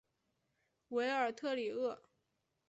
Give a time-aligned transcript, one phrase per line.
[0.87, 2.01] 韦尔特里厄。